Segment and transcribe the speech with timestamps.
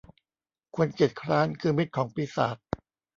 [0.75, 2.57] คนเกียจคร้านคือมิตรของปีศาจ